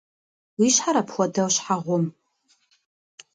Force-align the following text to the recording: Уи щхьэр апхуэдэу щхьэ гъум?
Уи 0.59 0.69
щхьэр 0.75 0.97
апхуэдэу 1.01 1.49
щхьэ 1.55 1.75
гъум? 1.83 2.05